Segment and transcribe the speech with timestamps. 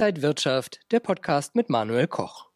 [0.00, 2.46] Inside Wirtschaft, der Podcast mit Manuel Koch.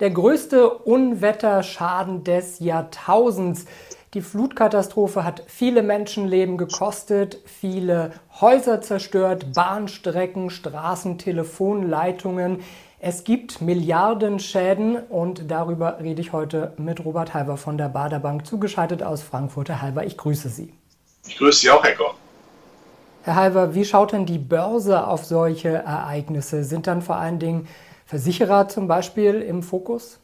[0.00, 3.64] Der größte Unwetterschaden des Jahrtausends.
[4.12, 12.62] Die Flutkatastrophe hat viele Menschenleben gekostet, viele Häuser zerstört, Bahnstrecken, Straßen, Telefonleitungen.
[12.98, 19.02] Es gibt Milliardenschäden und darüber rede ich heute mit Robert Halber von der Baderbank, zugeschaltet
[19.02, 19.70] aus Frankfurt.
[19.70, 20.74] Herr Halber, ich grüße Sie.
[21.26, 22.14] Ich grüße Sie auch, Herr Koch.
[23.24, 26.62] Herr Halber, wie schaut denn die Börse auf solche Ereignisse?
[26.62, 27.66] Sind dann vor allen Dingen
[28.04, 30.20] Versicherer zum Beispiel im Fokus?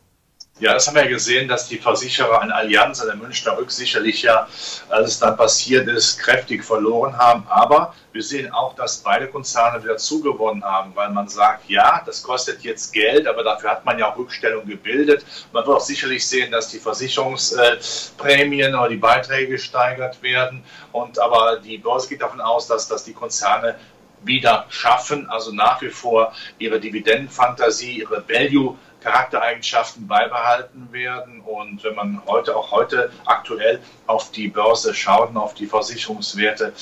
[0.61, 3.71] Ja, das haben wir ja gesehen, dass die Versicherer an Allianz, an der Münchner Rück
[3.71, 4.47] sicherlich ja,
[4.91, 7.47] als es dann passiert ist, kräftig verloren haben.
[7.49, 12.23] Aber wir sehen auch, dass beide Konzerne wieder zugewonnen haben, weil man sagt, ja, das
[12.23, 15.25] kostet jetzt Geld, aber dafür hat man ja auch Rückstellung gebildet.
[15.53, 20.63] Man wird auch sicherlich sehen, dass die Versicherungsprämien oder die Beiträge gesteigert werden.
[20.93, 23.77] Und aber die Börse geht davon aus, dass, dass die Konzerne
[24.23, 31.41] wieder schaffen, also nach wie vor ihre Dividendenfantasie, ihre Value Charaktereigenschaften beibehalten werden.
[31.41, 36.73] Und wenn man heute, auch heute aktuell auf die Börse schaut auf die Versicherungswerte,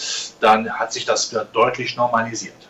[0.41, 2.69] dann hat sich das deutlich normalisiert.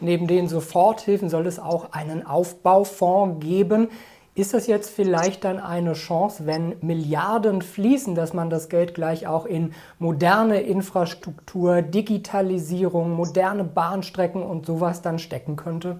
[0.00, 3.90] Neben den Soforthilfen soll es auch einen Aufbaufonds geben.
[4.38, 9.26] Ist das jetzt vielleicht dann eine Chance, wenn Milliarden fließen, dass man das Geld gleich
[9.26, 15.98] auch in moderne Infrastruktur, Digitalisierung, moderne Bahnstrecken und sowas dann stecken könnte?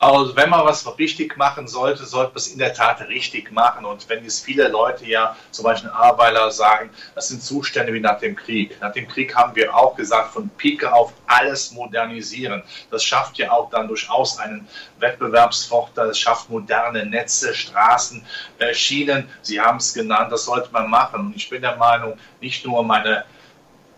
[0.00, 3.84] Also wenn man was richtig machen sollte, sollte man es in der Tat richtig machen.
[3.84, 8.20] Und wenn jetzt viele Leute ja, zum Beispiel Arbeiter sagen, das sind Zustände wie nach
[8.20, 8.80] dem Krieg.
[8.80, 12.62] Nach dem Krieg haben wir auch gesagt, von Pike auf alles modernisieren.
[12.92, 14.68] Das schafft ja auch dann durchaus einen
[15.00, 16.06] Wettbewerbsvorteil.
[16.06, 18.24] Das schafft moderne Netze, Straßen,
[18.58, 19.28] äh, Schienen.
[19.42, 21.26] Sie haben es genannt, das sollte man machen.
[21.26, 23.24] Und ich bin der Meinung, nicht nur meine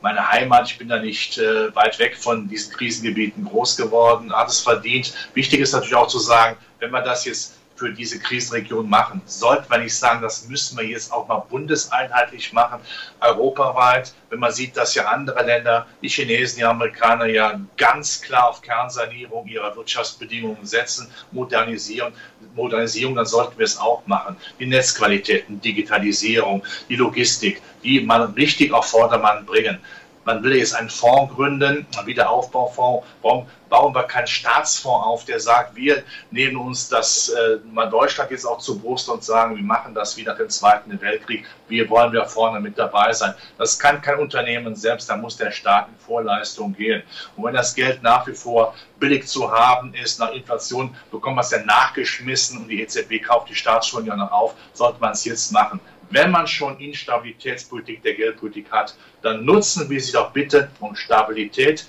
[0.02, 0.70] meine Heimat.
[0.70, 5.12] Ich bin da nicht äh, weit weg von diesen Krisengebieten groß geworden, hat es verdient.
[5.34, 9.64] Wichtig ist natürlich auch zu sagen, wenn wir das jetzt für diese Krisenregion machen, sollte
[9.70, 12.78] man nicht sagen, das müssen wir jetzt auch mal bundeseinheitlich machen,
[13.20, 14.12] europaweit.
[14.28, 18.60] Wenn man sieht, dass ja andere Länder, die Chinesen, die Amerikaner ja ganz klar auf
[18.60, 22.12] Kernsanierung ihrer Wirtschaftsbedingungen setzen, modernisieren,
[22.54, 24.36] Modernisierung, dann sollten wir es auch machen.
[24.58, 29.78] Die Netzqualitäten, Digitalisierung, die Logistik, die man richtig auf Vordermann bringen.
[30.24, 33.06] Man will jetzt einen Fonds gründen, einen Wiederaufbaufonds.
[33.22, 38.30] Warum bauen wir keinen Staatsfonds auf, der sagt, wir nehmen uns das äh, mal Deutschland
[38.30, 41.46] jetzt auch zur Brust und sagen, wir machen das wie nach dem Zweiten Weltkrieg.
[41.68, 43.34] Wir wollen da vorne mit dabei sein.
[43.56, 47.02] Das kann kein Unternehmen selbst, da muss der Staat in Vorleistung gehen.
[47.36, 51.44] Und wenn das Geld nach wie vor billig zu haben ist, nach Inflation bekommt man
[51.44, 55.24] es ja nachgeschmissen und die EZB kauft die Staatsschulden ja noch auf, sollte man es
[55.24, 55.80] jetzt machen
[56.10, 61.86] wenn man schon Instabilitätspolitik der Geldpolitik hat, dann nutzen wir sie doch bitte, um Stabilität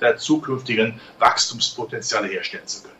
[0.00, 2.94] der zukünftigen Wachstumspotenziale herstellen zu können.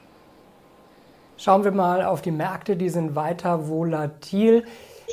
[1.36, 4.64] Schauen wir mal auf die Märkte, die sind weiter volatil.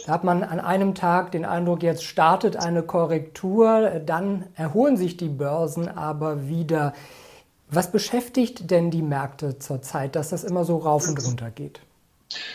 [0.05, 5.17] Da hat man an einem Tag den Eindruck, jetzt startet eine Korrektur, dann erholen sich
[5.17, 6.93] die Börsen aber wieder.
[7.69, 11.79] Was beschäftigt denn die Märkte zurzeit, dass das immer so rauf und runter geht?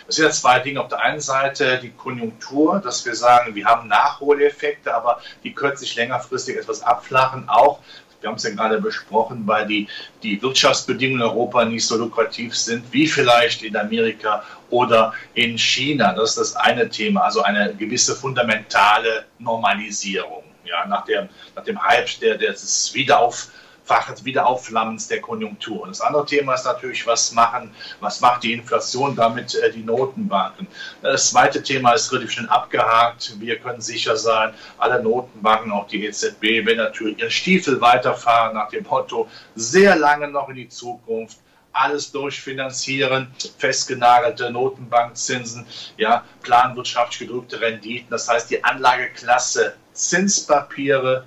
[0.06, 0.80] Das sind ja zwei Dinge.
[0.80, 5.76] Auf der einen Seite die Konjunktur, dass wir sagen, wir haben Nachholeffekte, aber die können
[5.76, 7.48] sich längerfristig etwas abflachen.
[7.48, 7.80] Auch,
[8.20, 9.88] wir haben es ja gerade besprochen, weil die,
[10.22, 16.12] die Wirtschaftsbedingungen in Europa nicht so lukrativ sind wie vielleicht in Amerika oder in China.
[16.12, 20.44] Das ist das eine Thema, also eine gewisse fundamentale Normalisierung.
[20.64, 23.48] Ja, nach, der, nach dem Hype der, des Wiederauf
[23.90, 25.82] Faches Wiederaufflammens der Konjunktur.
[25.82, 29.82] Und das andere Thema ist natürlich, was machen, was macht die Inflation damit äh, die
[29.82, 30.68] Notenbanken?
[31.02, 33.34] Das zweite Thema ist relativ schnell abgehakt.
[33.40, 38.68] Wir können sicher sein, alle Notenbanken, auch die EZB, werden natürlich ihren Stiefel weiterfahren nach
[38.68, 41.38] dem Motto, sehr lange noch in die Zukunft
[41.72, 48.10] alles durchfinanzieren, festgenagelte Notenbankzinsen, ja, planwirtschaftlich gedrückte Renditen.
[48.10, 51.26] Das heißt, die Anlageklasse Zinspapiere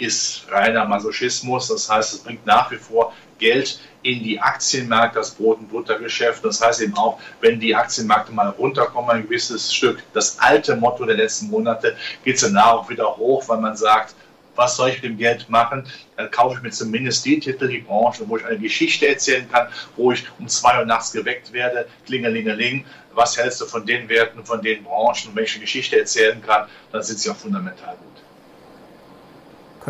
[0.00, 1.68] ist reiner Masochismus.
[1.68, 6.44] Das heißt, es bringt nach wie vor Geld in die Aktienmärkte, das Brot- und Buttergeschäft.
[6.44, 11.04] Das heißt eben auch, wenn die Aktienmärkte mal runterkommen, ein gewisses Stück, das alte Motto
[11.04, 14.14] der letzten Monate, geht es danach auch wieder hoch, weil man sagt,
[14.56, 15.86] was soll ich mit dem Geld machen?
[16.16, 19.68] Dann kaufe ich mir zumindest die Titel, die Branchen, wo ich eine Geschichte erzählen kann,
[19.96, 22.84] wo ich um zwei Uhr nachts geweckt werde, klingelingeling.
[23.14, 25.32] Was hältst du von den Werten, von den Branchen?
[25.34, 28.22] Eine Geschichte erzählen kann, dann sind sie auch fundamental gut.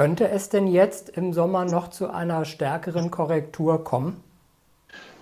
[0.00, 4.24] Könnte es denn jetzt im Sommer noch zu einer stärkeren Korrektur kommen?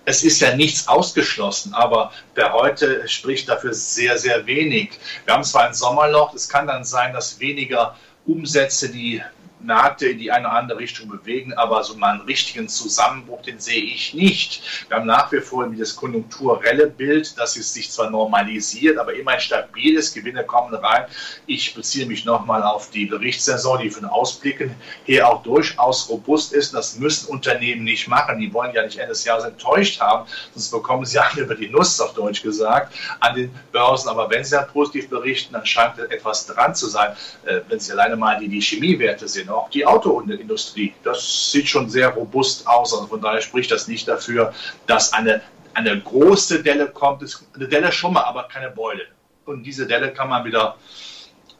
[0.04, 4.90] Es ist ja nichts ausgeschlossen, aber der heute spricht dafür sehr, sehr wenig.
[5.24, 9.20] Wir haben zwar ein Sommerloch, es kann dann sein, dass weniger Umsätze, die
[9.60, 13.58] Märkte in die eine oder andere Richtung bewegen, aber so mal einen richtigen Zusammenbruch, den
[13.58, 14.62] sehe ich nicht.
[14.88, 19.32] Wir haben nach wie vor das konjunkturelle Bild, dass es sich zwar normalisiert, aber immer
[19.32, 21.06] ein stabiles, Gewinne kommen rein.
[21.46, 24.74] Ich beziehe mich nochmal auf die Berichtssaison, die von Ausblicken
[25.04, 26.74] her auch durchaus robust ist.
[26.74, 28.38] Das müssen Unternehmen nicht machen.
[28.38, 31.68] Die wollen ja nicht Ende des Jahres enttäuscht haben, sonst bekommen sie alle über die
[31.68, 34.08] Nuss, auf Deutsch gesagt, an den Börsen.
[34.08, 37.16] Aber wenn sie dann positiv berichten, dann scheint etwas dran zu sein.
[37.44, 41.88] Äh, wenn Sie alleine mal die, die Chemiewerte sehen, auch die Autoindustrie, das sieht schon
[41.88, 42.92] sehr robust aus.
[42.92, 44.52] Also von daher spricht das nicht dafür,
[44.86, 45.42] dass eine,
[45.74, 47.22] eine große Delle kommt.
[47.54, 49.02] Eine Delle schon mal, aber keine Beule.
[49.44, 50.76] Und diese Delle kann man wieder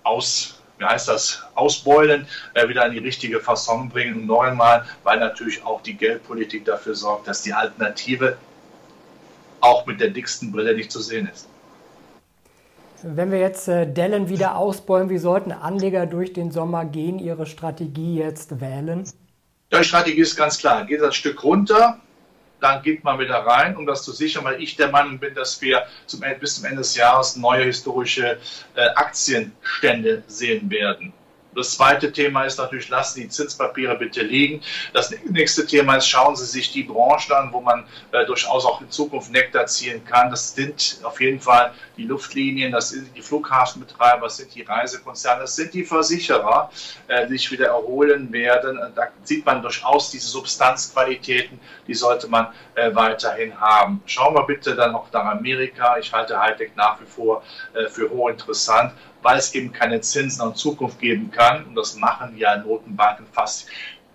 [0.03, 4.87] aus wie heißt das, ausbeulen, äh, wieder in die richtige Fasson bringen und noch einmal,
[5.03, 8.37] weil natürlich auch die Geldpolitik dafür sorgt, dass die Alternative
[9.61, 11.49] auch mit der dicksten Brille nicht zu sehen ist.
[13.03, 17.47] Wenn wir jetzt äh, Dellen wieder ausbäumen, wie sollten Anleger durch den Sommer gehen, ihre
[17.47, 19.05] Strategie jetzt wählen?
[19.73, 20.85] Die Strategie ist ganz klar.
[20.85, 22.01] Geht ein Stück runter,
[22.61, 25.61] dann geht man wieder rein, um das zu sichern, weil ich der Meinung bin, dass
[25.63, 28.39] wir zum, bis zum Ende des Jahres neue historische
[28.75, 31.13] äh, Aktienstände sehen werden.
[31.55, 34.61] Das zweite Thema ist natürlich, lassen die Zinspapiere bitte liegen.
[34.93, 38.81] Das nächste Thema ist, schauen Sie sich die Branchen an, wo man äh, durchaus auch
[38.81, 40.31] in Zukunft Nektar ziehen kann.
[40.31, 45.43] Das sind auf jeden Fall die Luftlinien, das sind die Flughafenbetreiber, das sind die Reisekonzerne,
[45.43, 46.71] das sind die Versicherer,
[47.09, 48.79] äh, die sich wieder erholen werden.
[48.95, 54.03] Da sieht man durchaus diese Substanzqualitäten, die sollte man äh, weiterhin haben.
[54.07, 55.97] Schauen wir bitte dann auch nach Amerika.
[55.99, 57.43] Ich halte Hightech nach wie vor
[57.75, 58.93] äh, für hochinteressant
[59.23, 61.38] weil es eben keine Zinsen in Zukunft geben kann.
[61.67, 63.69] Und das machen ja Notenbanken fast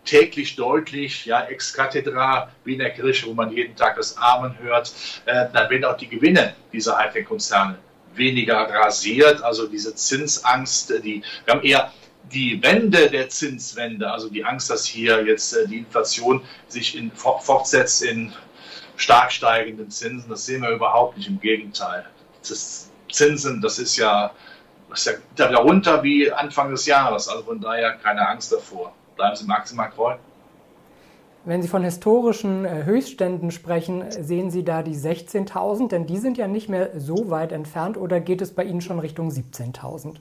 [0.06, 4.58] täglich deutlich, ja, ex cathedra, wie in der Kirche, wo man jeden Tag das Amen
[4.60, 4.94] hört,
[5.26, 7.78] äh, dann werden auch die Gewinne dieser Hightech-Konzerne
[8.16, 9.42] weniger rasiert.
[9.42, 11.92] Also diese Zinsangst, die, wir haben eher
[12.32, 17.12] die Wende der Zinswende, also die Angst, dass hier jetzt äh, die Inflation sich in,
[17.12, 18.34] fortsetzt in
[18.96, 21.28] stark steigenden Zinsen, das sehen wir überhaupt nicht.
[21.28, 22.06] Im Gegenteil.
[22.48, 24.32] Das Zinsen, das ist ja
[24.94, 25.06] ist
[25.38, 27.28] ja wieder runter wie Anfang des Jahres.
[27.28, 28.94] Also von daher keine Angst davor.
[29.16, 30.16] Bleiben Sie maximal treu.
[31.46, 36.38] Wenn Sie von historischen äh, Höchstständen sprechen, sehen Sie da die 16.000, denn die sind
[36.38, 40.16] ja nicht mehr so weit entfernt oder geht es bei Ihnen schon Richtung 17.000?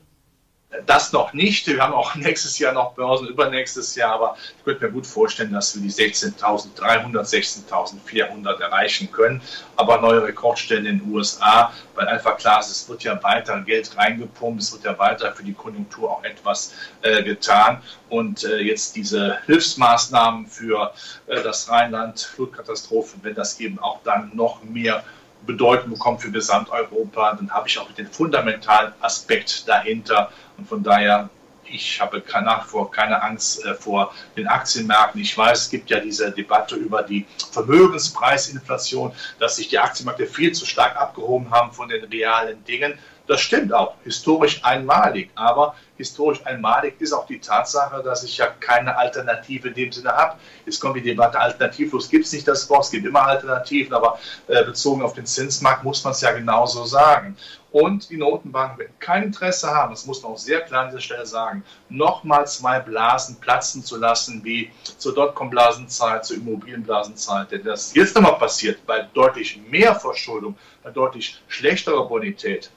[0.86, 1.66] Das noch nicht.
[1.66, 5.52] Wir haben auch nächstes Jahr noch Börsen, übernächstes Jahr, aber ich könnte mir gut vorstellen,
[5.52, 9.42] dass wir die 16.300, 16.400 erreichen können.
[9.76, 13.96] Aber neue Rekordstellen in den USA, weil einfach klar ist, es wird ja weiter Geld
[13.96, 16.72] reingepumpt, es wird ja weiter für die Konjunktur auch etwas
[17.02, 17.82] äh, getan.
[18.08, 20.92] Und äh, jetzt diese Hilfsmaßnahmen für
[21.26, 25.04] äh, das Rheinland, Flutkatastrophen, wenn das eben auch dann noch mehr
[25.46, 30.30] Bedeutung bekommt für Gesamteuropa, dann habe ich auch den fundamentalen Aspekt dahinter.
[30.56, 31.28] Und von daher,
[31.64, 35.20] ich habe nach wie vor keine Angst äh, vor den Aktienmärkten.
[35.20, 40.52] Ich weiß, es gibt ja diese Debatte über die Vermögenspreisinflation, dass sich die Aktienmärkte viel
[40.52, 42.98] zu stark abgehoben haben von den realen Dingen.
[43.26, 45.30] Das stimmt auch, historisch einmalig.
[45.34, 50.10] Aber historisch einmalig ist auch die Tatsache, dass ich ja keine Alternative in dem Sinne
[50.10, 50.38] habe.
[50.66, 54.18] Jetzt kommt die Debatte, alternativlos gibt es nicht das Wort, es gibt immer Alternativen, aber
[54.48, 57.36] äh, bezogen auf den Zinsmarkt muss man es ja genauso sagen.
[57.70, 61.00] Und die Notenbanken werden kein Interesse haben, das muss man auch sehr klar an dieser
[61.00, 67.50] Stelle sagen, nochmal zwei Blasen platzen zu lassen, wie zur Dotcom-Blasenzeit, zur Immobilienblasenzeit.
[67.50, 72.70] Denn das jetzt nochmal passiert, bei deutlich mehr Verschuldung, bei deutlich schlechterer Bonität,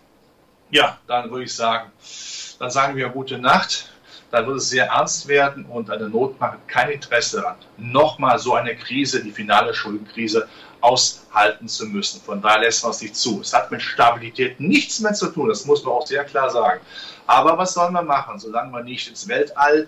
[0.72, 1.92] ja, dann würde ich sagen,
[2.60, 3.92] dann sagen wir gute Nacht.
[4.32, 8.54] Dann wird es sehr ernst werden und eine Notbank hat kein Interesse daran, nochmal so
[8.56, 10.50] eine Krise, die finale Schuldenkrise,
[10.82, 12.22] aushalten zu müssen.
[12.22, 13.40] Von daher lässt man es nicht zu.
[13.42, 16.82] Es hat mit Stabilität nichts mehr zu tun, das muss man auch sehr klar sagen.
[17.28, 18.40] Aber was sollen wir machen?
[18.40, 19.88] Solange wir nicht ins Weltall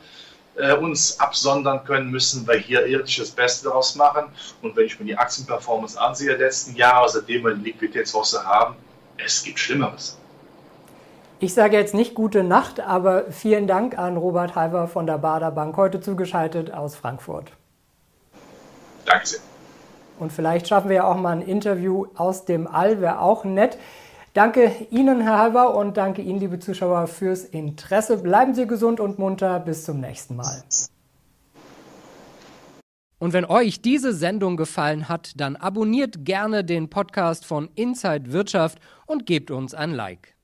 [0.55, 4.25] äh, uns absondern können, müssen wir hier irdisches Beste daraus machen.
[4.61, 8.75] Und wenn ich mir die Aktienperformance ansehe der letzten Jahre, seitdem wir die Liquiditätswosse haben,
[9.17, 10.17] es gibt Schlimmeres.
[11.39, 15.51] Ich sage jetzt nicht gute Nacht, aber vielen Dank an Robert Halver von der Bader
[15.51, 17.51] Bank, heute zugeschaltet aus Frankfurt.
[19.05, 19.39] Danke sehr.
[20.17, 23.77] Und vielleicht schaffen wir ja auch mal ein Interview aus dem All, wäre auch nett.
[24.33, 28.17] Danke Ihnen, Herr Halver, und danke Ihnen, liebe Zuschauer, fürs Interesse.
[28.17, 29.59] Bleiben Sie gesund und munter.
[29.59, 30.63] Bis zum nächsten Mal.
[33.19, 38.79] Und wenn euch diese Sendung gefallen hat, dann abonniert gerne den Podcast von Inside Wirtschaft
[39.05, 40.36] und gebt uns ein Like.